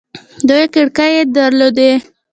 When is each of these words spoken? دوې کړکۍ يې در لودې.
دوې 0.47 0.65
کړکۍ 0.73 1.11
يې 1.17 1.23
در 1.35 1.51
لودې. 1.59 1.91